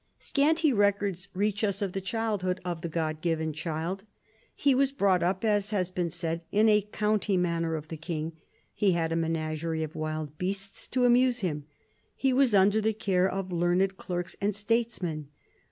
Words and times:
Scanty 0.17 0.73
records 0.73 1.27
reach 1.35 1.63
us 1.63 1.79
of 1.79 1.91
the 1.91 2.01
childhood 2.01 2.59
of 2.65 2.81
the 2.81 2.89
"god 2.89 3.21
given 3.21 3.53
child." 3.53 4.03
He 4.55 4.73
was 4.73 4.91
brought 4.91 5.21
up, 5.21 5.45
as 5.45 5.69
has 5.69 5.91
been 5.91 6.09
said, 6.09 6.43
in 6.51 6.67
a 6.67 6.81
county 6.81 7.37
manor 7.37 7.75
of 7.75 7.89
the 7.89 7.97
king. 7.97 8.33
He 8.73 8.93
had 8.93 9.11
a 9.11 9.15
menagerie 9.15 9.83
of 9.83 9.93
wild 9.95 10.39
beasts 10.39 10.87
to 10.87 11.05
amuse 11.05 11.41
him. 11.41 11.65
He 12.15 12.33
was 12.33 12.55
under 12.55 12.81
the 12.81 12.93
care 12.93 13.29
of 13.29 13.51
learned 13.51 13.97
clerks 13.97 14.35
and 14.41 14.55
statesmen. 14.55 15.27